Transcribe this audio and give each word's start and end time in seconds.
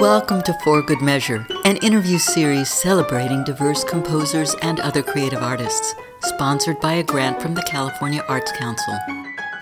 Welcome 0.00 0.42
to 0.42 0.56
For 0.62 0.80
Good 0.80 1.02
Measure, 1.02 1.44
an 1.64 1.76
interview 1.78 2.18
series 2.18 2.70
celebrating 2.70 3.42
diverse 3.42 3.82
composers 3.82 4.54
and 4.62 4.78
other 4.78 5.02
creative 5.02 5.42
artists, 5.42 5.92
sponsored 6.20 6.78
by 6.80 6.92
a 6.94 7.02
grant 7.02 7.42
from 7.42 7.56
the 7.56 7.64
California 7.64 8.24
Arts 8.28 8.52
Council. 8.52 8.96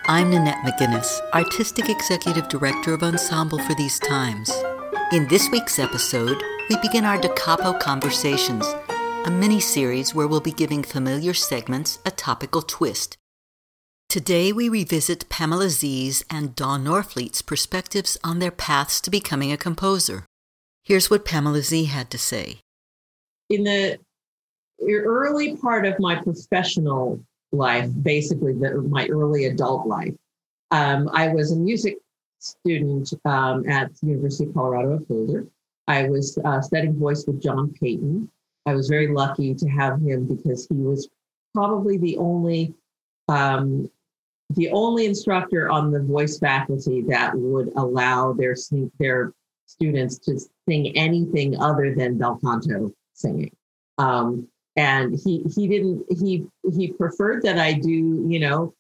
I'm 0.09 0.29
Nanette 0.29 0.62
McGuinness, 0.62 1.21
Artistic 1.33 1.89
Executive 1.89 2.51
Director 2.51 2.93
of 2.93 3.03
Ensemble 3.03 3.59
for 3.61 3.75
These 3.77 3.99
Times. 4.01 4.53
In 5.11 5.27
this 5.29 5.49
week's 5.49 5.79
episode, 5.79 6.43
we 6.68 6.77
begin 6.82 7.07
our 7.07 7.18
Da 7.18 7.32
Capo 7.32 7.73
Conversations, 7.73 8.66
a 9.25 9.30
mini 9.30 9.59
series 9.59 10.14
where 10.14 10.29
we'll 10.29 10.41
be 10.41 10.53
giving 10.53 10.82
familiar 10.82 11.32
segments 11.32 11.98
a 12.05 12.11
topical 12.11 12.61
twist. 12.61 13.16
Today, 14.09 14.52
we 14.52 14.68
revisit 14.68 15.28
Pamela 15.28 15.69
Z's 15.69 16.24
and 16.30 16.55
Dawn 16.55 16.84
Norfleet's 16.84 17.42
perspectives 17.42 18.16
on 18.23 18.38
their 18.38 18.52
paths 18.52 19.01
to 19.01 19.10
becoming 19.10 19.51
a 19.51 19.56
composer. 19.56 20.24
Here's 20.84 21.10
what 21.10 21.24
Pamela 21.24 21.60
Zee 21.60 21.87
had 21.87 22.09
to 22.11 22.19
say. 22.19 22.61
In 23.50 23.64
the 23.64 23.98
early 24.88 25.56
part 25.56 25.87
of 25.87 25.98
my 25.98 26.14
professional 26.14 27.20
life, 27.50 27.91
basically 28.02 28.52
the, 28.52 28.80
my 28.88 29.09
early 29.09 29.47
adult 29.47 29.88
life, 29.88 30.14
um, 30.70 31.11
I 31.12 31.28
was 31.28 31.50
a 31.50 31.56
music 31.56 31.98
student 32.38 33.12
um, 33.25 33.69
at 33.69 33.92
the 33.97 34.06
University 34.06 34.45
of 34.48 34.55
Colorado 34.55 34.97
at 34.97 35.09
Boulder. 35.09 35.47
I 35.88 36.09
was 36.09 36.38
uh, 36.45 36.61
studying 36.61 36.97
voice 36.97 37.25
with 37.27 37.42
John 37.42 37.75
Payton. 37.80 38.30
I 38.66 38.75
was 38.75 38.88
very 38.88 39.09
lucky 39.09 39.55
to 39.55 39.69
have 39.69 40.00
him 40.00 40.27
because 40.27 40.66
he 40.69 40.77
was 40.77 41.09
probably 41.55 41.98
the 41.98 42.16
only 42.19 42.73
um, 43.28 43.91
the 44.50 44.70
only 44.70 45.06
instructor 45.06 45.68
on 45.68 45.91
the 45.91 46.00
voice 46.00 46.38
faculty 46.38 47.02
that 47.02 47.34
would 47.34 47.72
allow 47.77 48.33
their 48.33 48.56
their 48.98 49.33
students 49.66 50.19
to 50.19 50.38
sing 50.69 50.97
anything 50.97 51.58
other 51.61 51.94
than 51.94 52.19
bel 52.19 52.38
canto 52.42 52.92
singing. 53.12 53.50
Um, 53.98 54.48
and 54.77 55.19
he 55.25 55.42
he 55.55 55.66
didn't 55.66 56.05
he 56.20 56.44
he 56.72 56.92
preferred 56.92 57.42
that 57.42 57.58
I 57.58 57.72
do 57.72 58.27
you 58.28 58.38
know 58.38 58.75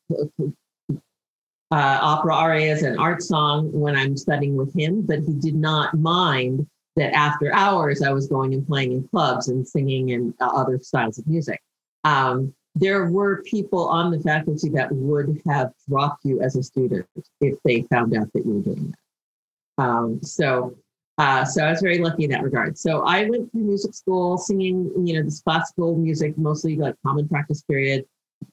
uh, 1.72 1.98
opera 2.00 2.34
arias 2.34 2.82
and 2.82 2.98
art 2.98 3.22
song 3.22 3.72
when 3.72 3.96
I'm 3.96 4.16
studying 4.16 4.56
with 4.56 4.74
him, 4.74 5.02
but 5.02 5.20
he 5.20 5.32
did 5.32 5.56
not 5.56 5.94
mind 5.94 6.66
that 6.94 7.12
after 7.12 7.52
hours 7.52 8.02
I 8.02 8.12
was 8.12 8.28
going 8.28 8.54
and 8.54 8.66
playing 8.66 8.92
in 8.92 9.08
clubs 9.08 9.48
and 9.48 9.66
singing 9.66 10.12
and 10.12 10.32
uh, 10.40 10.46
other 10.46 10.78
styles 10.78 11.18
of 11.18 11.26
music. 11.26 11.60
Um, 12.04 12.54
there 12.76 13.06
were 13.06 13.42
people 13.42 13.88
on 13.88 14.10
the 14.10 14.20
faculty 14.20 14.68
that 14.68 14.92
would 14.92 15.40
have 15.48 15.72
dropped 15.88 16.24
you 16.24 16.42
as 16.42 16.56
a 16.56 16.62
student 16.62 17.06
if 17.40 17.56
they 17.64 17.82
found 17.90 18.14
out 18.14 18.30
that 18.34 18.44
you 18.44 18.52
were 18.52 18.60
doing 18.60 18.94
that. 19.78 19.82
Um, 19.82 20.20
so, 20.22 20.76
uh, 21.16 21.46
so 21.46 21.64
I 21.64 21.70
was 21.70 21.80
very 21.80 21.98
lucky 21.98 22.24
in 22.24 22.30
that 22.30 22.42
regard. 22.42 22.76
So 22.76 23.02
I 23.02 23.24
went 23.30 23.50
through 23.50 23.62
music 23.62 23.94
school, 23.94 24.36
singing, 24.36 24.92
you 25.06 25.14
know, 25.14 25.22
this 25.22 25.40
classical 25.40 25.96
music, 25.96 26.36
mostly 26.36 26.76
like 26.76 26.94
common 27.04 27.26
practice 27.26 27.62
period, 27.62 28.04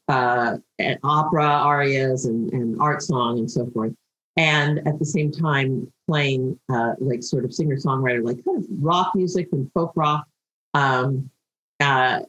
uh, 0.08 0.58
and 0.80 0.98
opera 1.04 1.46
arias 1.46 2.26
and, 2.26 2.52
and 2.54 2.82
art 2.82 3.02
song 3.02 3.40
and 3.40 3.52
so 3.52 3.70
forth. 3.72 3.94
And 4.38 4.88
at 4.88 5.00
the 5.00 5.06
same 5.06 5.34
time, 5.34 5.92
playing 6.08 6.58
uh, 6.72 6.94
like 7.00 7.24
sort 7.24 7.44
of 7.44 7.54
singer 7.54 7.76
songwriter, 7.76 8.24
like 8.24 8.44
kind 8.46 8.64
of 8.64 8.66
rock 8.80 9.12
music 9.16 9.50
and 9.52 9.70
folk 9.74 9.92
rock. 9.98 10.26
Um, 10.74 11.30
uh, 11.82 12.22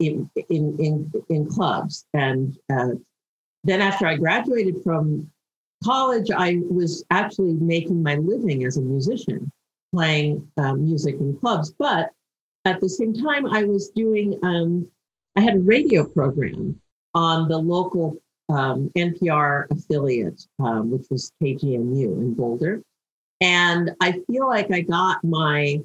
in 0.00 0.30
in 0.48 0.76
in, 0.78 1.12
in 1.28 1.46
clubs. 1.46 2.06
And 2.14 2.58
uh, 2.72 2.90
then 3.64 3.80
after 3.80 4.06
I 4.06 4.16
graduated 4.16 4.82
from 4.82 5.30
college, 5.84 6.30
I 6.30 6.60
was 6.68 7.04
actually 7.10 7.54
making 7.54 8.02
my 8.02 8.16
living 8.16 8.64
as 8.64 8.76
a 8.76 8.82
musician, 8.82 9.50
playing 9.94 10.46
um, 10.56 10.84
music 10.84 11.16
in 11.20 11.36
clubs. 11.36 11.72
But 11.78 12.10
at 12.64 12.80
the 12.80 12.88
same 12.88 13.14
time, 13.14 13.46
I 13.46 13.64
was 13.64 13.90
doing. 13.90 14.38
Um, 14.42 14.88
I 15.36 15.42
had 15.42 15.54
a 15.54 15.60
radio 15.60 16.04
program 16.04 16.80
on 17.14 17.48
the 17.48 17.56
local 17.56 18.16
um, 18.48 18.90
NPR 18.96 19.66
affiliate, 19.70 20.42
um, 20.58 20.90
which 20.90 21.06
was 21.10 21.32
KGNU 21.42 22.18
in 22.18 22.34
Boulder. 22.34 22.82
And 23.40 23.92
I 24.00 24.20
feel 24.26 24.48
like 24.48 24.70
I 24.70 24.82
got 24.82 25.22
my 25.24 25.80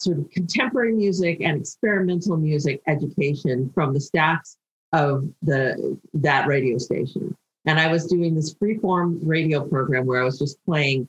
sort 0.00 0.18
of 0.18 0.30
contemporary 0.30 0.92
music 0.92 1.40
and 1.40 1.60
experimental 1.60 2.36
music 2.36 2.80
education 2.86 3.70
from 3.74 3.92
the 3.92 4.00
staffs 4.00 4.56
of 4.92 5.28
the 5.42 5.98
that 6.14 6.46
radio 6.46 6.78
station. 6.78 7.36
And 7.66 7.78
I 7.78 7.88
was 7.92 8.06
doing 8.06 8.34
this 8.34 8.54
freeform 8.54 9.18
radio 9.22 9.66
program 9.66 10.06
where 10.06 10.20
I 10.20 10.24
was 10.24 10.38
just 10.38 10.58
playing 10.64 11.08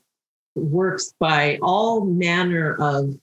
works 0.54 1.14
by 1.18 1.58
all 1.62 2.04
manner 2.04 2.76
of 2.78 3.18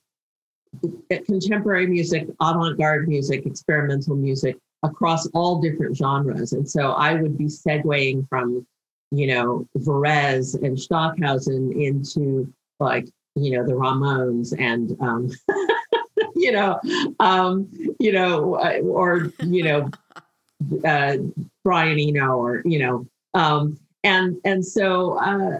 contemporary 1.26 1.88
music, 1.88 2.28
avant-garde 2.42 3.08
music, 3.08 3.46
experimental 3.46 4.16
music 4.16 4.58
across 4.84 5.28
all 5.28 5.62
different 5.62 5.96
genres. 5.96 6.54
And 6.54 6.68
so 6.68 6.94
I 6.94 7.14
would 7.16 7.38
be 7.38 7.46
segueing 7.46 8.28
from, 8.30 8.66
you 9.12 9.28
know, 9.28 9.68
Varese 9.78 10.62
and 10.64 10.80
Stockhausen 10.80 11.72
into 11.80 12.52
like 12.80 13.08
you 13.36 13.52
know 13.52 13.66
the 13.66 13.74
Ramones 13.74 14.54
and 14.60 14.96
um, 15.02 15.30
you 16.36 16.52
know 16.52 16.80
um, 17.20 17.70
you 18.00 18.12
know 18.12 18.56
uh, 18.56 18.80
or 18.82 19.32
you 19.44 19.64
know 19.64 19.90
uh, 20.86 21.18
Brian 21.64 22.00
Eno 22.00 22.38
or 22.38 22.62
you 22.66 22.80
know 22.80 23.08
um, 23.34 23.78
and 24.04 24.38
and 24.46 24.66
so 24.66 25.20
uh, 25.20 25.60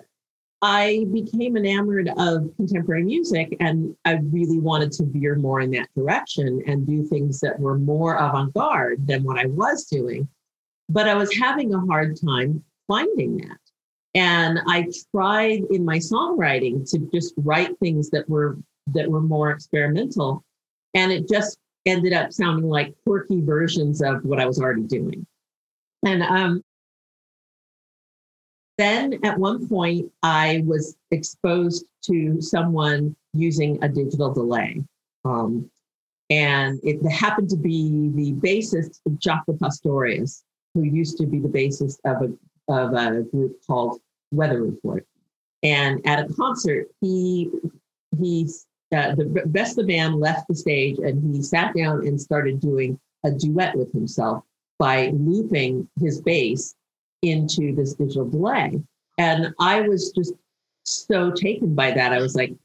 I 0.62 1.06
became 1.14 1.56
enamored 1.56 2.10
of 2.18 2.52
contemporary 2.58 3.04
music 3.04 3.56
and 3.60 3.96
I 4.04 4.20
really 4.32 4.60
wanted 4.60 4.92
to 4.94 5.06
veer 5.06 5.36
more 5.36 5.62
in 5.62 5.72
that 5.72 5.88
direction 5.96 6.62
and 6.68 6.86
do 6.86 7.06
things 7.06 7.40
that 7.40 7.60
were 7.60 7.78
more 7.78 8.16
avant-garde 8.16 9.08
than 9.08 9.24
what 9.24 9.38
I 9.38 9.46
was 9.46 9.86
doing. 9.86 10.28
But 10.90 11.08
I 11.08 11.16
was 11.16 11.34
having 11.38 11.74
a 11.74 11.80
hard 11.80 12.20
time 12.20 12.64
finding 12.88 13.38
that 13.38 13.60
and 14.16 14.60
I 14.68 14.88
tried 15.12 15.64
in 15.72 15.86
my 15.86 15.98
songwriting 15.98 16.90
to 16.92 17.00
just 17.14 17.34
write 17.38 17.78
things 17.80 18.10
that 18.10 18.28
were 18.30 18.58
that 18.94 19.10
were 19.10 19.22
more 19.22 19.52
experimental. 19.52 20.44
And 20.94 21.12
it 21.12 21.30
just 21.30 21.60
ended 21.86 22.14
up 22.14 22.34
sounding 22.34 22.70
like 22.70 22.96
quirky 23.06 23.42
versions 23.42 24.02
of 24.02 24.26
what 24.26 24.40
I 24.40 24.46
was 24.46 24.60
already 24.60 24.84
doing. 24.84 25.26
And 26.06 26.24
um, 26.24 26.64
then 28.78 29.20
at 29.24 29.38
one 29.38 29.68
point, 29.68 30.12
I 30.24 30.64
was 30.66 30.96
exposed 31.12 31.86
to 32.06 32.42
someone 32.42 33.16
using 33.34 33.84
a 33.84 33.90
digital 33.90 34.34
delay. 34.34 34.84
Um, 35.26 35.70
and 36.30 36.80
it 36.84 37.06
happened 37.12 37.50
to 37.50 37.58
be 37.58 38.10
the 38.16 38.34
bassist, 38.34 39.02
of 39.06 39.14
Jaco 39.14 39.60
Pastorius, 39.60 40.44
who 40.74 40.84
used 40.84 41.18
to 41.18 41.26
be 41.26 41.40
the 41.40 41.48
bassist 41.48 41.98
of 42.06 42.22
a 42.22 42.34
of 42.70 42.94
a 42.94 43.24
group 43.24 43.58
called 43.66 44.00
Weather 44.32 44.62
Report. 44.62 45.06
And 45.64 46.06
at 46.06 46.20
a 46.20 46.34
concert, 46.34 46.88
he 47.02 47.50
he 48.20 48.48
uh, 48.96 49.16
the 49.16 49.44
best 49.48 49.76
the 49.76 49.84
band 49.84 50.16
left 50.16 50.48
the 50.48 50.56
stage 50.56 50.98
and 51.00 51.36
he 51.36 51.44
sat 51.44 51.76
down 51.76 52.08
and 52.08 52.20
started 52.20 52.60
doing 52.60 53.00
a 53.26 53.32
duet 53.32 53.76
with 53.76 53.92
himself 53.92 54.44
by 54.80 55.10
looping 55.14 55.88
his 56.00 56.22
bass 56.22 56.76
into 57.22 57.76
this 57.76 57.94
digital 57.94 58.28
delay. 58.28 58.82
And 59.18 59.54
I 59.60 59.82
was 59.82 60.12
just 60.12 60.34
so 60.86 61.32
taken 61.32 61.76
by 61.76 61.92
that. 61.92 62.14
I 62.14 62.20
was 62.20 62.36
like, 62.36 62.56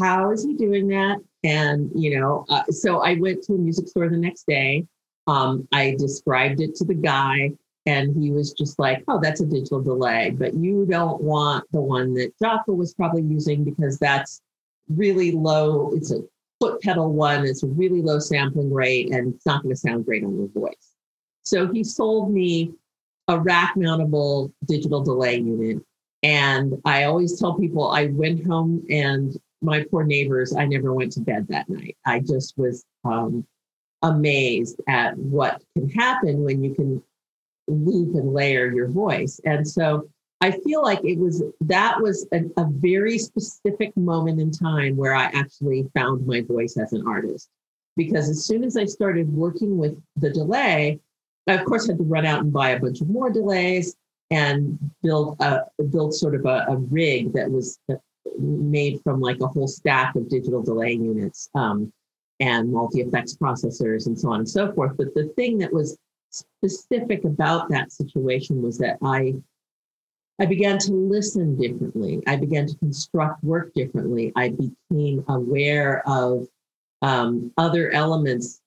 how 0.00 0.30
is 0.32 0.44
he 0.44 0.54
doing 0.54 0.88
that? 0.88 1.18
And, 1.44 1.90
you 1.94 2.18
know, 2.18 2.44
uh, 2.48 2.64
so 2.70 2.98
I 2.98 3.14
went 3.14 3.42
to 3.44 3.54
a 3.54 3.58
music 3.58 3.88
store 3.88 4.08
the 4.08 4.16
next 4.16 4.46
day. 4.46 4.84
Um, 5.26 5.68
I 5.72 5.94
described 5.98 6.60
it 6.60 6.74
to 6.76 6.84
the 6.84 6.94
guy. 6.94 7.52
And 7.86 8.20
he 8.20 8.32
was 8.32 8.52
just 8.52 8.78
like, 8.78 9.04
oh, 9.06 9.20
that's 9.22 9.40
a 9.40 9.46
digital 9.46 9.80
delay, 9.80 10.30
but 10.30 10.54
you 10.54 10.86
don't 10.86 11.22
want 11.22 11.64
the 11.70 11.80
one 11.80 12.14
that 12.14 12.32
Jaco 12.42 12.76
was 12.76 12.94
probably 12.94 13.22
using 13.22 13.62
because 13.62 13.98
that's 13.98 14.40
really 14.88 15.30
low. 15.32 15.92
It's 15.94 16.10
a 16.10 16.22
foot 16.60 16.82
pedal 16.82 17.12
one, 17.12 17.44
it's 17.44 17.62
a 17.62 17.68
really 17.68 18.02
low 18.02 18.18
sampling 18.18 18.72
rate, 18.72 19.12
and 19.12 19.34
it's 19.34 19.46
not 19.46 19.62
going 19.62 19.74
to 19.74 19.80
sound 19.80 20.04
great 20.04 20.24
on 20.24 20.36
your 20.36 20.48
voice. 20.48 20.94
So 21.44 21.70
he 21.70 21.84
sold 21.84 22.32
me 22.32 22.72
a 23.28 23.38
rack 23.38 23.74
mountable 23.76 24.52
digital 24.66 25.02
delay 25.02 25.36
unit. 25.36 25.82
And 26.22 26.80
I 26.84 27.04
always 27.04 27.38
tell 27.38 27.54
people 27.54 27.90
I 27.90 28.06
went 28.06 28.44
home 28.44 28.84
and 28.90 29.36
my 29.62 29.84
poor 29.90 30.04
neighbors, 30.04 30.54
I 30.56 30.66
never 30.66 30.92
went 30.92 31.12
to 31.12 31.20
bed 31.20 31.46
that 31.48 31.68
night. 31.68 31.96
I 32.04 32.20
just 32.20 32.56
was 32.56 32.84
um, 33.04 33.46
amazed 34.02 34.80
at 34.88 35.16
what 35.18 35.62
can 35.74 35.88
happen 35.90 36.42
when 36.42 36.62
you 36.62 36.74
can 36.74 37.02
loop 37.68 38.14
and 38.14 38.32
layer 38.32 38.72
your 38.72 38.88
voice. 38.88 39.40
And 39.44 39.66
so 39.66 40.08
I 40.40 40.50
feel 40.50 40.82
like 40.82 41.02
it 41.04 41.18
was 41.18 41.42
that 41.62 42.00
was 42.00 42.26
a, 42.32 42.44
a, 42.58 42.66
very 42.70 43.18
specific 43.18 43.96
moment 43.96 44.40
in 44.40 44.50
time 44.50 44.96
where 44.96 45.14
I 45.14 45.24
actually 45.24 45.88
found 45.94 46.26
my 46.26 46.42
voice 46.42 46.76
as 46.76 46.92
an 46.92 47.06
artist. 47.06 47.48
Because 47.96 48.28
as 48.28 48.44
soon 48.44 48.62
as 48.62 48.76
I 48.76 48.84
started 48.84 49.32
working 49.32 49.78
with 49.78 49.98
the 50.16 50.30
delay, 50.30 51.00
I 51.46 51.52
of 51.54 51.64
course 51.64 51.86
had 51.86 51.96
to 51.96 52.04
run 52.04 52.26
out 52.26 52.40
and 52.40 52.52
buy 52.52 52.70
a 52.70 52.80
bunch 52.80 53.00
of 53.00 53.08
more 53.08 53.30
delays 53.30 53.96
and 54.30 54.78
build 55.02 55.40
a 55.40 55.62
build 55.90 56.14
sort 56.14 56.34
of 56.34 56.44
a, 56.44 56.66
a 56.68 56.76
rig 56.76 57.32
that 57.32 57.50
was 57.50 57.78
made 58.38 59.00
from 59.02 59.20
like 59.20 59.40
a 59.40 59.46
whole 59.46 59.68
stack 59.68 60.14
of 60.16 60.28
digital 60.28 60.62
delay 60.62 60.92
units 60.92 61.48
um, 61.54 61.90
and 62.40 62.70
multi 62.70 63.00
effects 63.00 63.36
processors 63.36 64.06
and 64.06 64.18
so 64.18 64.30
on 64.30 64.40
and 64.40 64.48
so 64.48 64.72
forth. 64.72 64.96
But 64.98 65.14
the 65.14 65.28
thing 65.36 65.58
that 65.58 65.72
was 65.72 65.96
specific 66.30 67.24
about 67.24 67.68
that 67.70 67.92
situation 67.92 68.62
was 68.62 68.78
that 68.78 68.98
I 69.02 69.34
I 70.38 70.44
began 70.44 70.78
to 70.80 70.92
listen 70.92 71.56
differently. 71.56 72.22
I 72.26 72.36
began 72.36 72.66
to 72.66 72.76
construct 72.76 73.42
work 73.42 73.72
differently. 73.72 74.32
I 74.36 74.50
became 74.50 75.24
aware 75.28 76.06
of 76.06 76.46
um, 77.00 77.52
other 77.56 77.90
elements 77.90 78.60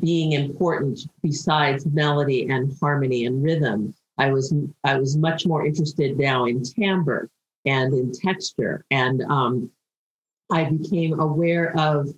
being 0.00 0.32
important 0.32 1.06
besides 1.22 1.86
melody 1.86 2.48
and 2.48 2.74
harmony 2.80 3.26
and 3.26 3.42
rhythm. 3.42 3.94
I 4.16 4.30
was 4.30 4.54
I 4.84 4.96
was 4.96 5.16
much 5.16 5.46
more 5.46 5.66
interested 5.66 6.18
now 6.18 6.46
in 6.46 6.62
timbre 6.62 7.28
and 7.66 7.92
in 7.92 8.12
texture, 8.12 8.84
and 8.90 9.22
um, 9.22 9.70
I 10.50 10.64
became 10.64 11.18
aware 11.20 11.78
of 11.78 12.08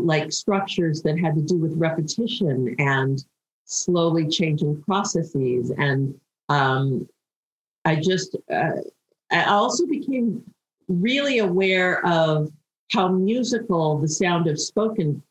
like 0.00 0.32
structures 0.32 1.02
that 1.02 1.18
had 1.18 1.34
to 1.34 1.42
do 1.42 1.56
with 1.56 1.72
repetition 1.76 2.74
and 2.78 3.24
slowly 3.64 4.28
changing 4.28 4.82
processes 4.82 5.70
and 5.78 6.14
um, 6.48 7.08
I 7.84 7.96
just, 7.96 8.36
uh, 8.52 8.70
I 9.30 9.44
also 9.44 9.86
became 9.86 10.42
really 10.88 11.38
aware 11.38 12.04
of 12.06 12.50
how 12.92 13.08
musical 13.08 13.98
the 13.98 14.08
sound 14.08 14.46
of 14.46 14.60
spoken, 14.60 15.22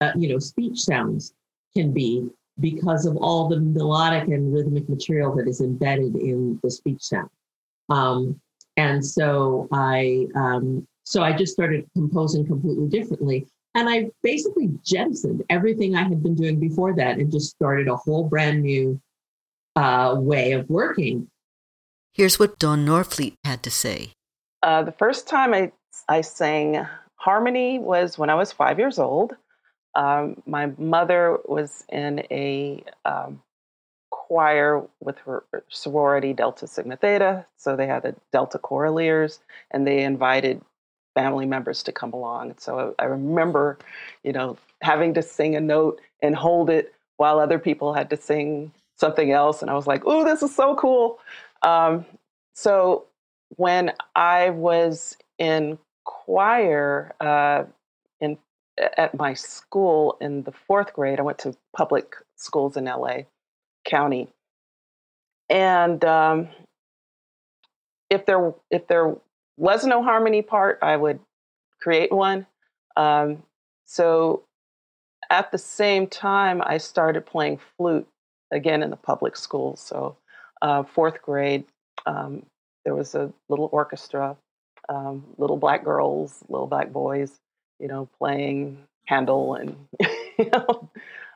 uh, 0.00 0.12
you 0.16 0.28
know, 0.28 0.38
speech 0.38 0.80
sounds 0.80 1.32
can 1.74 1.92
be 1.92 2.28
because 2.60 3.06
of 3.06 3.16
all 3.16 3.48
the 3.48 3.60
melodic 3.60 4.28
and 4.28 4.52
rhythmic 4.52 4.88
material 4.88 5.34
that 5.36 5.48
is 5.48 5.60
embedded 5.60 6.16
in 6.16 6.58
the 6.62 6.70
speech 6.70 7.02
sound. 7.02 7.30
Um, 7.88 8.40
and 8.76 9.04
so 9.04 9.68
I, 9.72 10.26
um, 10.34 10.86
so 11.04 11.22
I 11.22 11.32
just 11.32 11.52
started 11.52 11.88
composing 11.94 12.46
completely 12.46 12.88
differently. 12.88 13.46
And 13.76 13.90
I 13.90 14.10
basically 14.22 14.70
jettisoned 14.82 15.44
everything 15.50 15.94
I 15.94 16.04
had 16.04 16.22
been 16.22 16.34
doing 16.34 16.58
before 16.58 16.94
that 16.94 17.18
and 17.18 17.30
just 17.30 17.50
started 17.50 17.88
a 17.88 17.96
whole 17.96 18.24
brand 18.24 18.62
new 18.62 18.98
uh, 19.76 20.16
way 20.18 20.52
of 20.52 20.68
working. 20.70 21.28
Here's 22.14 22.38
what 22.38 22.58
Dawn 22.58 22.86
Norfleet 22.86 23.34
had 23.44 23.62
to 23.64 23.70
say. 23.70 24.12
Uh, 24.62 24.82
the 24.82 24.92
first 24.92 25.28
time 25.28 25.52
I, 25.52 25.72
I 26.08 26.22
sang 26.22 26.86
harmony 27.16 27.78
was 27.78 28.16
when 28.16 28.30
I 28.30 28.34
was 28.34 28.50
five 28.50 28.78
years 28.78 28.98
old. 28.98 29.36
Um, 29.94 30.42
my 30.46 30.72
mother 30.78 31.36
was 31.44 31.84
in 31.90 32.20
a 32.30 32.82
um, 33.04 33.42
choir 34.08 34.82
with 35.00 35.18
her 35.18 35.44
sorority 35.68 36.32
Delta 36.32 36.66
Sigma 36.66 36.96
Theta, 36.96 37.44
so 37.58 37.76
they 37.76 37.86
had 37.86 38.04
the 38.04 38.14
Delta 38.32 38.58
Choraleers, 38.58 39.40
and 39.70 39.86
they 39.86 40.02
invited 40.02 40.62
family 41.16 41.46
members 41.46 41.82
to 41.82 41.92
come 41.92 42.12
along. 42.12 42.54
So 42.58 42.94
I, 42.98 43.04
I 43.04 43.06
remember, 43.06 43.78
you 44.22 44.32
know, 44.32 44.58
having 44.82 45.14
to 45.14 45.22
sing 45.22 45.56
a 45.56 45.60
note 45.60 46.00
and 46.22 46.36
hold 46.36 46.70
it 46.70 46.94
while 47.16 47.40
other 47.40 47.58
people 47.58 47.94
had 47.94 48.10
to 48.10 48.16
sing 48.16 48.70
something 48.96 49.32
else, 49.32 49.62
and 49.62 49.70
I 49.70 49.74
was 49.74 49.86
like, 49.86 50.02
"Oh, 50.06 50.24
this 50.24 50.42
is 50.42 50.54
so 50.54 50.76
cool!" 50.76 51.18
Um, 51.62 52.04
so 52.54 53.06
when 53.56 53.92
I 54.14 54.50
was 54.50 55.16
in 55.38 55.78
choir 56.04 57.14
uh, 57.20 57.64
in 58.20 58.38
at 58.98 59.16
my 59.16 59.32
school 59.34 60.18
in 60.20 60.42
the 60.42 60.52
fourth 60.52 60.92
grade, 60.92 61.18
I 61.18 61.22
went 61.22 61.38
to 61.40 61.56
public 61.74 62.16
schools 62.36 62.76
in 62.76 62.84
LA 62.84 63.20
County, 63.86 64.28
and 65.48 66.04
um, 66.04 66.48
if 68.10 68.26
there 68.26 68.52
if 68.70 68.86
there 68.88 69.16
was 69.56 69.84
no 69.84 70.02
harmony 70.02 70.42
part, 70.42 70.78
I 70.82 70.96
would 70.96 71.20
create 71.80 72.12
one. 72.12 72.46
Um, 72.96 73.42
so 73.84 74.44
at 75.30 75.50
the 75.50 75.58
same 75.58 76.06
time, 76.06 76.62
I 76.64 76.78
started 76.78 77.26
playing 77.26 77.60
flute 77.76 78.06
again 78.50 78.82
in 78.82 78.90
the 78.90 78.96
public 78.96 79.36
schools. 79.36 79.80
So 79.80 80.16
uh, 80.62 80.82
fourth 80.82 81.22
grade, 81.22 81.64
um, 82.06 82.44
there 82.84 82.94
was 82.94 83.14
a 83.14 83.32
little 83.48 83.68
orchestra, 83.72 84.36
um, 84.88 85.24
little 85.38 85.56
black 85.56 85.84
girls, 85.84 86.42
little 86.48 86.66
black 86.66 86.92
boys, 86.92 87.32
you 87.78 87.88
know, 87.88 88.08
playing 88.18 88.78
Handel 89.06 89.54
and 89.54 89.76
you 90.38 90.50
know, 90.52 90.90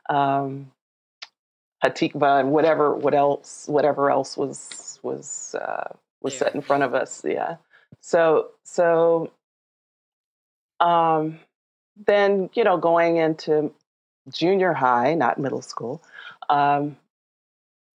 um, 0.09 0.71
Hatikva 1.83 2.39
and 2.39 2.51
whatever, 2.51 2.95
what 2.95 3.13
else, 3.13 3.65
whatever 3.67 4.11
else 4.11 4.37
was 4.37 4.99
was 5.03 5.55
uh, 5.59 5.93
was 6.21 6.37
set 6.37 6.53
in 6.53 6.61
front 6.61 6.83
of 6.83 6.93
us. 6.93 7.23
Yeah. 7.25 7.57
So 7.99 8.51
so 8.63 9.31
um, 10.79 11.39
then 12.07 12.49
you 12.53 12.63
know 12.63 12.77
going 12.77 13.17
into 13.17 13.73
junior 14.29 14.73
high, 14.73 15.13
not 15.13 15.37
middle 15.37 15.61
school, 15.61 16.01
um, 16.49 16.97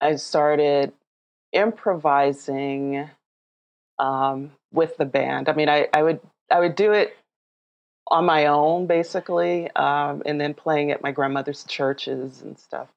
I 0.00 0.16
started 0.16 0.92
improvising 1.52 3.08
um, 3.98 4.52
with 4.72 4.96
the 4.96 5.04
band. 5.04 5.48
I 5.48 5.52
mean, 5.54 5.68
I, 5.68 5.88
I 5.92 6.02
would 6.02 6.20
I 6.50 6.60
would 6.60 6.76
do 6.76 6.92
it 6.92 7.16
on 8.08 8.24
my 8.24 8.46
own 8.46 8.86
basically, 8.86 9.70
um, 9.72 10.22
and 10.26 10.40
then 10.40 10.54
playing 10.54 10.90
at 10.90 11.02
my 11.02 11.10
grandmother's 11.10 11.64
churches 11.64 12.42
and 12.42 12.58
stuff. 12.58 12.88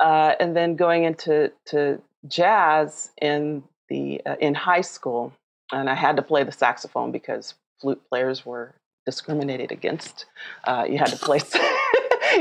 Uh, 0.00 0.34
and 0.40 0.56
then 0.56 0.76
going 0.76 1.04
into 1.04 1.52
to 1.66 2.00
jazz 2.28 3.10
in 3.20 3.62
the 3.88 4.20
uh, 4.24 4.36
in 4.40 4.54
high 4.54 4.80
school, 4.80 5.32
and 5.72 5.88
I 5.90 5.94
had 5.94 6.16
to 6.16 6.22
play 6.22 6.44
the 6.44 6.52
saxophone 6.52 7.12
because 7.12 7.54
flute 7.80 8.02
players 8.08 8.46
were 8.46 8.74
discriminated 9.06 9.72
against. 9.72 10.26
Uh, 10.64 10.86
you 10.88 10.98
had 10.98 11.08
to 11.08 11.16
play 11.16 11.38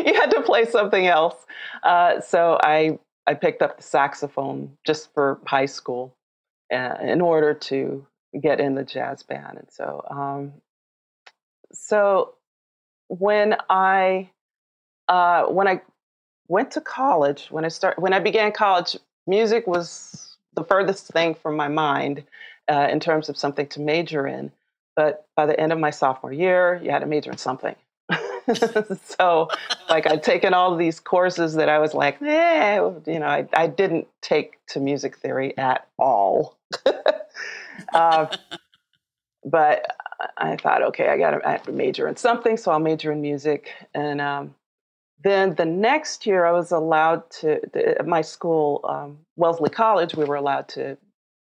you 0.06 0.14
had 0.14 0.32
to 0.32 0.42
play 0.42 0.66
something 0.66 1.08
else. 1.08 1.36
Uh, 1.84 2.22
so 2.22 2.60
I 2.64 3.00
I 3.28 3.34
picked 3.34 3.62
up 3.62 3.78
the 3.78 3.84
saxophone 3.84 4.78
just 4.86 5.14
for 5.14 5.40
high 5.46 5.66
school 5.66 6.16
uh, 6.74 6.96
in 7.02 7.22
order 7.22 7.54
to 7.54 8.06
get 8.42 8.60
in 8.60 8.76
the 8.76 8.84
jazz 8.84 9.24
band. 9.24 9.58
And 9.58 9.68
so, 9.70 10.06
um, 10.10 10.54
so 11.72 12.36
when 13.08 13.56
I 13.70 14.30
uh, 15.08 15.46
when 15.46 15.68
I 15.68 15.82
went 16.48 16.72
to 16.72 16.82
college, 16.82 17.48
when 17.50 17.66
I 17.66 17.70
start 17.70 18.00
when 18.00 18.14
I 18.14 18.20
began 18.20 18.52
college, 18.52 18.98
music 19.28 19.68
was 19.68 20.38
the 20.54 20.64
furthest 20.64 21.08
thing 21.08 21.34
from 21.36 21.56
my 21.56 21.68
mind 21.68 22.24
uh, 22.72 22.88
in 22.90 23.00
terms 23.02 23.28
of 23.28 23.36
something 23.36 23.68
to 23.68 23.82
major 23.82 24.26
in. 24.26 24.52
But 24.96 25.26
by 25.36 25.46
the 25.46 25.60
end 25.60 25.74
of 25.74 25.80
my 25.80 25.90
sophomore 25.90 26.32
year, 26.32 26.80
you 26.82 26.90
had 26.90 27.00
to 27.00 27.06
major 27.06 27.32
in 27.32 27.38
something. 27.38 27.76
so 29.04 29.50
like 29.90 30.10
I'd 30.10 30.24
taken 30.24 30.54
all 30.54 30.76
these 30.76 31.00
courses 31.00 31.54
that 31.56 31.70
I 31.70 31.80
was 31.80 31.94
like, 31.94 32.22
eh, 32.22 32.76
you 33.06 33.20
know, 33.20 33.26
I, 33.26 33.48
I 33.54 33.68
didn't 33.68 34.08
take 34.22 34.58
to 34.68 34.80
music 34.80 35.18
theory 35.18 35.58
at 35.58 35.88
all. 35.98 36.58
uh, 37.94 38.28
but 39.46 39.86
I 40.38 40.56
thought, 40.56 40.82
okay, 40.84 41.10
I 41.10 41.18
got 41.18 41.66
to, 41.66 41.72
major 41.72 42.08
in 42.08 42.16
something, 42.16 42.58
so 42.58 42.72
I'll 42.72 42.80
major 42.80 43.12
in 43.12 43.22
music. 43.22 43.70
And 43.94 44.22
um, 44.22 44.56
then 45.24 45.56
the 45.56 45.66
next 45.66 46.26
year, 46.26 46.46
I 46.46 46.52
was 46.52 46.72
allowed 46.72 47.30
to 47.42 47.60
at 47.76 48.08
my 48.08 48.22
school, 48.22 48.82
um, 48.88 49.20
Wellesley 49.36 49.70
College. 49.70 50.16
We 50.16 50.26
were 50.26 50.36
allowed 50.36 50.68
to, 50.70 50.98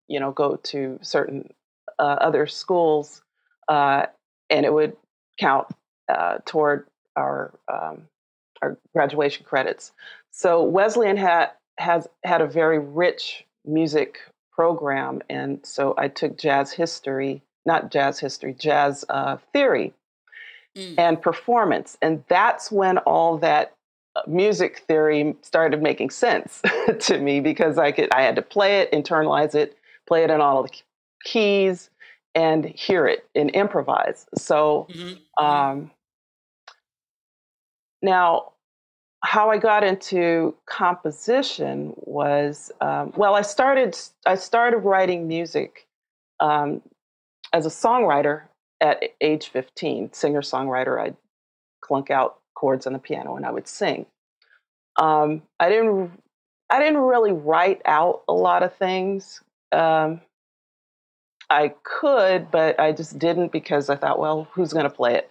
you 0.08 0.20
know, 0.20 0.32
go 0.32 0.56
to 0.56 0.98
certain 1.02 1.52
uh, 1.98 2.16
other 2.20 2.46
schools, 2.46 3.22
uh, 3.68 4.06
and 4.50 4.66
it 4.66 4.72
would 4.72 4.96
count 5.38 5.68
uh, 6.08 6.38
toward 6.44 6.86
our 7.16 7.52
um, 7.72 8.08
our 8.62 8.78
graduation 8.92 9.44
credits. 9.44 9.92
So 10.30 10.62
Wesleyan 10.62 11.16
had 11.16 11.50
has 11.78 12.08
had 12.24 12.40
a 12.40 12.46
very 12.46 12.78
rich 12.78 13.44
music 13.64 14.20
program, 14.52 15.22
and 15.28 15.64
so 15.64 15.94
I 15.98 16.08
took 16.08 16.38
jazz 16.38 16.72
history, 16.72 17.42
not 17.66 17.90
jazz 17.90 18.18
history, 18.18 18.54
jazz 18.54 19.04
uh, 19.08 19.38
theory, 19.52 19.92
mm. 20.76 20.94
and 20.98 21.20
performance, 21.20 21.96
and 22.02 22.24
that's 22.28 22.70
when 22.70 22.98
all 22.98 23.38
that 23.38 23.74
uh, 24.16 24.22
music 24.26 24.84
theory 24.86 25.34
started 25.42 25.82
making 25.82 26.10
sense 26.10 26.62
to 27.00 27.18
me 27.18 27.40
because 27.40 27.78
I 27.78 27.92
could 27.92 28.08
I 28.12 28.22
had 28.22 28.36
to 28.36 28.42
play 28.42 28.80
it, 28.80 28.92
internalize 28.92 29.54
it, 29.54 29.76
play 30.06 30.24
it 30.24 30.30
in 30.30 30.40
all 30.40 30.62
the 30.62 30.70
keys, 31.24 31.90
and 32.34 32.64
hear 32.64 33.06
it 33.06 33.28
and 33.34 33.50
improvise. 33.50 34.26
So. 34.36 34.86
Mm-hmm. 34.90 35.08
mm-hmm. 35.08 35.44
Um, 35.44 35.90
now, 38.04 38.52
how 39.24 39.50
I 39.50 39.56
got 39.56 39.82
into 39.82 40.54
composition 40.66 41.94
was 41.96 42.70
um, 42.82 43.12
well, 43.16 43.34
I 43.34 43.40
started 43.40 43.96
I 44.26 44.34
started 44.34 44.78
writing 44.78 45.26
music 45.26 45.86
um, 46.40 46.82
as 47.54 47.64
a 47.64 47.70
songwriter 47.70 48.42
at 48.82 49.02
age 49.22 49.48
15, 49.48 50.12
singer 50.12 50.42
songwriter. 50.42 51.00
I'd 51.00 51.16
clunk 51.80 52.10
out 52.10 52.38
chords 52.54 52.86
on 52.86 52.92
the 52.92 52.98
piano 52.98 53.36
and 53.36 53.46
I 53.46 53.50
would 53.50 53.66
sing. 53.66 54.04
Um, 54.96 55.42
I 55.58 55.70
didn't 55.70 56.10
I 56.68 56.78
didn't 56.78 57.00
really 57.00 57.32
write 57.32 57.80
out 57.86 58.22
a 58.28 58.34
lot 58.34 58.62
of 58.62 58.76
things. 58.76 59.42
Um, 59.74 60.20
I 61.50 61.74
could, 61.82 62.50
but 62.50 62.80
I 62.80 62.92
just 62.92 63.18
didn't 63.18 63.52
because 63.52 63.90
I 63.90 63.96
thought, 63.96 64.18
well, 64.18 64.48
who's 64.52 64.72
going 64.72 64.84
to 64.84 64.90
play 64.90 65.14
it? 65.14 65.30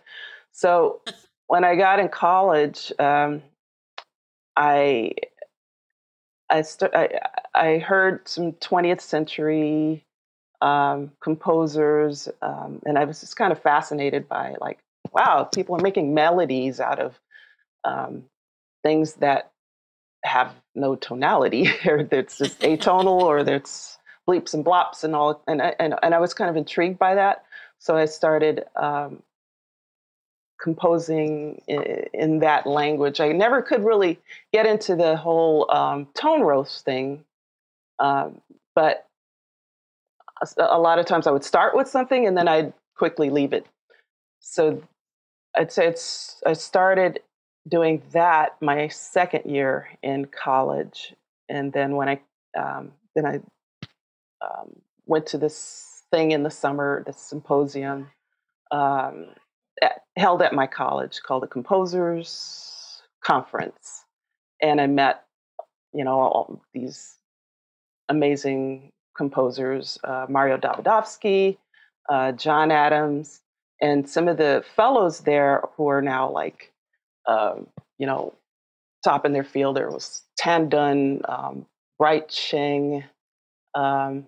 So 0.52 1.02
when 1.48 1.64
I 1.64 1.76
got 1.76 2.00
in 2.00 2.10
college, 2.10 2.92
um, 3.00 3.42
I 4.56 5.14
I, 6.50 6.62
st- 6.62 6.94
I, 6.94 7.20
I 7.56 7.78
heard 7.80 8.28
some 8.28 8.52
20th 8.54 9.02
century 9.02 10.06
um, 10.62 11.12
composers, 11.20 12.30
um, 12.44 12.80
and 12.86 12.98
I 12.98 13.06
was 13.06 13.22
just 13.22 13.36
kind 13.36 13.52
of 13.52 13.62
fascinated 13.62 14.30
by 14.30 14.56
like, 14.62 14.80
wow, 15.12 15.46
people 15.46 15.76
are 15.76 15.82
making 15.82 16.14
melodies 16.14 16.80
out 16.80 17.00
of 17.00 17.20
um, 17.84 18.26
things 18.84 19.14
that 19.16 19.52
have 20.24 20.54
no 20.76 20.96
tonality, 20.96 21.70
or 21.88 22.04
that's 22.04 22.38
just 22.38 22.60
atonal, 22.62 23.24
or 23.24 23.44
that's 23.44 23.98
bleeps 24.28 24.54
and 24.54 24.64
blops 24.64 25.04
and 25.04 25.16
all. 25.16 25.42
And 25.48 25.62
I, 25.62 25.76
and 25.80 25.96
and 26.04 26.14
I 26.14 26.20
was 26.20 26.34
kind 26.34 26.50
of 26.50 26.56
intrigued 26.56 27.00
by 27.00 27.16
that, 27.16 27.44
so 27.80 27.96
I 27.96 28.06
started 28.06 28.66
um, 28.76 29.22
composing 30.62 31.62
in, 31.68 31.82
in, 32.14 32.40
that 32.40 32.66
language. 32.66 33.20
I 33.20 33.34
never 33.34 33.62
could 33.62 33.84
really 33.84 34.18
get 34.54 34.66
into 34.66 34.96
the 34.96 35.18
whole 35.18 35.70
um, 35.70 36.08
tone 36.14 36.42
rows 36.42 36.82
thing, 36.86 37.26
um, 38.00 38.40
but 38.74 39.06
a, 40.42 40.64
a, 40.64 40.80
lot 40.80 41.00
of 41.00 41.06
times 41.06 41.28
I 41.28 41.32
would 41.32 41.44
start 41.44 41.76
with 41.76 41.90
something 41.90 42.26
and 42.26 42.38
then 42.38 42.48
I'd 42.48 42.72
quickly 42.96 43.30
leave 43.30 43.52
it. 43.52 43.68
So 44.40 44.82
I'd 45.56 45.72
say 45.72 45.88
it's 45.88 46.42
I 46.46 46.54
started 46.54 47.20
doing 47.68 48.02
that 48.12 48.56
my 48.62 48.88
second 48.88 49.50
year 49.52 49.90
in 50.02 50.26
college, 50.26 51.14
and 51.50 51.74
then 51.74 51.96
when 51.98 52.08
I 52.08 52.20
um, 52.58 52.94
then 53.16 53.26
I 53.26 53.42
um, 54.44 54.82
went 55.06 55.26
to 55.28 55.38
this 55.38 56.04
thing 56.12 56.32
in 56.32 56.44
the 56.44 56.52
summer, 56.52 57.04
this 57.06 57.18
symposium 57.18 58.10
um, 58.72 59.28
at, 59.82 60.02
held 60.18 60.42
at 60.42 60.54
my 60.54 60.68
college 60.68 61.22
called 61.26 61.44
the 61.44 61.48
Composers 61.48 63.02
Conference, 63.24 64.04
and 64.62 64.82
I 64.82 64.88
met 64.88 65.24
you 65.94 66.04
know 66.04 66.20
all 66.20 66.62
these 66.74 67.16
amazing 68.10 68.92
composers, 69.16 69.98
uh, 70.04 70.26
Mario 70.30 70.58
Davidovsky, 70.58 71.58
uh, 72.10 72.32
John 72.34 72.72
Adams, 72.72 73.42
and 73.82 74.10
some 74.10 74.28
of 74.28 74.38
the 74.38 74.64
fellows 74.76 75.22
there 75.22 75.64
who 75.76 75.88
are 75.88 76.02
now 76.02 76.32
like, 76.32 76.72
um, 77.28 77.68
you 77.98 78.08
know, 78.08 78.34
top 79.04 79.26
in 79.26 79.34
their 79.34 79.44
field. 79.44 79.76
There 79.76 79.90
was 79.90 80.22
Tan 80.38 80.70
Dun, 80.70 81.22
um, 81.28 81.66
Bright 82.00 82.32
Sheng, 82.32 83.04
um, 83.76 84.26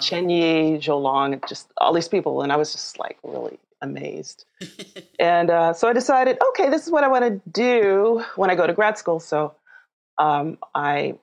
Chen 0.00 0.28
Yi, 0.30 0.78
Zhou 0.78 1.00
Long, 1.00 1.40
just 1.48 1.72
all 1.76 1.92
these 1.92 2.08
people. 2.08 2.42
And 2.42 2.52
I 2.52 2.56
was 2.56 2.72
just 2.72 2.98
like 2.98 3.18
really 3.22 3.58
amazed. 3.80 4.44
and 5.18 5.50
uh, 5.50 5.72
so 5.72 5.88
I 5.88 5.92
decided, 5.92 6.38
okay, 6.50 6.70
this 6.70 6.86
is 6.86 6.90
what 6.92 7.04
I 7.04 7.08
want 7.08 7.24
to 7.24 7.50
do 7.50 8.24
when 8.36 8.50
I 8.50 8.54
go 8.54 8.66
to 8.66 8.72
grad 8.72 8.96
school. 8.98 9.20
So 9.20 9.54
um, 10.18 10.58
I 10.74 11.18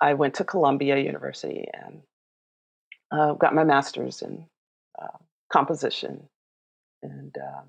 I 0.00 0.14
went 0.14 0.34
to 0.34 0.44
Columbia 0.44 0.98
University 0.98 1.68
and 1.72 2.02
uh, 3.10 3.32
got 3.34 3.54
my 3.54 3.64
master's 3.64 4.22
in 4.22 4.46
uh, 5.00 5.18
composition, 5.50 6.28
and 7.02 7.36
um, 7.38 7.64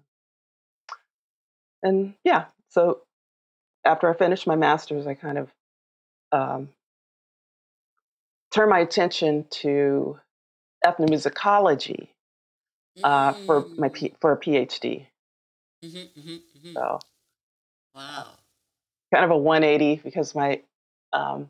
and 1.83 2.13
yeah. 2.23 2.45
So 2.69 3.01
after 3.85 4.09
I 4.09 4.13
finished 4.13 4.45
my 4.45 4.55
master's, 4.55 5.07
I 5.07 5.13
kind 5.13 5.37
of 5.37 5.53
um, 6.31 6.69
turned 8.57 8.71
my 8.71 8.79
attention 8.79 9.45
to 9.51 10.19
ethnomusicology 10.83 12.07
uh, 13.03 13.33
mm-hmm. 13.33 13.45
for 13.45 13.67
my 13.77 13.89
P- 13.89 14.15
for 14.19 14.31
a 14.31 14.37
PhD. 14.37 15.05
Mm-hmm, 15.85 15.97
mm-hmm, 15.97 16.29
mm-hmm. 16.29 16.73
so, 16.73 16.99
wow, 17.93 18.25
kind 19.13 19.25
of 19.25 19.31
a 19.31 19.37
180 19.37 20.01
because 20.03 20.33
my 20.33 20.61
um, 21.13 21.49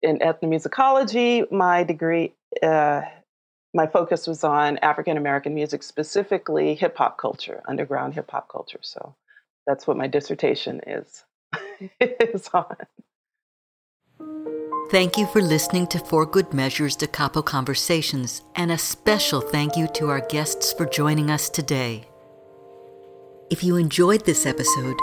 in 0.00 0.20
ethnomusicology, 0.20 1.50
my 1.50 1.82
degree, 1.82 2.34
uh, 2.62 3.02
my 3.74 3.88
focus 3.88 4.28
was 4.28 4.44
on 4.44 4.78
African 4.78 5.16
American 5.16 5.54
music, 5.54 5.82
specifically 5.82 6.76
hip 6.76 6.96
hop 6.96 7.18
culture, 7.18 7.62
underground 7.66 8.14
hip 8.14 8.30
hop 8.30 8.48
culture. 8.48 8.80
So 8.82 9.16
that's 9.66 9.88
what 9.88 9.96
my 9.96 10.06
dissertation 10.06 10.82
is 10.86 11.24
is 12.00 12.48
on. 12.54 12.76
Thank 14.94 15.18
you 15.18 15.26
for 15.26 15.42
listening 15.42 15.88
to 15.88 15.98
For 15.98 16.24
Good 16.24 16.54
Measures 16.54 16.94
Da 16.94 17.08
Capo 17.08 17.42
Conversations, 17.42 18.42
and 18.54 18.70
a 18.70 18.78
special 18.78 19.40
thank 19.40 19.76
you 19.76 19.88
to 19.88 20.08
our 20.08 20.20
guests 20.20 20.72
for 20.72 20.86
joining 20.86 21.32
us 21.32 21.50
today. 21.50 22.06
If 23.50 23.64
you 23.64 23.74
enjoyed 23.74 24.24
this 24.24 24.46
episode, 24.46 24.94